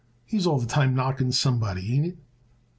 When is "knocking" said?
0.95-1.31